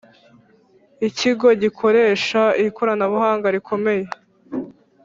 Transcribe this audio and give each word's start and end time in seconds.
ikigo 1.07 1.47
gikoresha 1.61 2.41
ikoranabuhanga 2.67 3.47
rikomeye 3.55 4.05